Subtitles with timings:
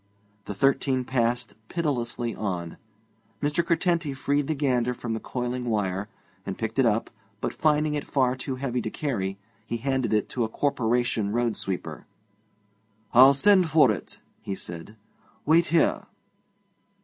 [0.45, 2.77] The thirteen passed pitilessly on.
[3.39, 3.63] Mr.
[3.63, 6.09] Curtenty freed the gander from the coiling wire,
[6.43, 10.27] and picked it up, but, finding it far too heavy to carry, he handed it
[10.29, 12.07] to a Corporation road sweeper.
[13.13, 14.95] 'I'll send for it,' he said;
[15.45, 16.07] 'wait here.'